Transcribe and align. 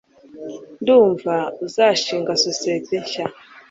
Ndumva 0.81 1.33
uzashinga 1.65 2.31
sosiyete 2.45 2.93
nshya 3.03 3.25